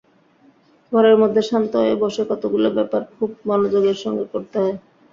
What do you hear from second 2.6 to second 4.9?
ব্যাপার খুব মনোযোগের সঙ্গে করতে হয়।